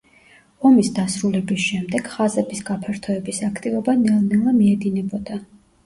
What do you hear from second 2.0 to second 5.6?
ხაზების გაფართოების აქტივობა ნელ-ნელა მიედინებოდა.